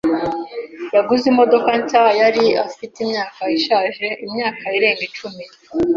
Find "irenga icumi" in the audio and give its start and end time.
4.77-5.43